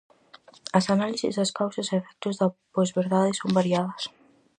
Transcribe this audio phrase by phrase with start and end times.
[0.77, 4.03] As análises das causas e efectos da posverdade son variadas.